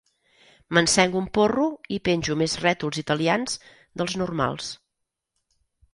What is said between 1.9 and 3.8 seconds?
i penjo més rètols italians